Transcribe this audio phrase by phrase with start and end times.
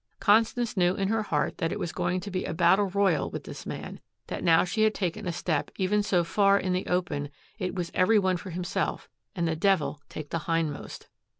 [0.19, 3.43] Constance knew in her heart that it was going to be a battle royal with
[3.43, 7.29] this man, that now she had taken a step even so far in the open
[7.59, 11.07] it was every one for himself and the devil take the hindmost.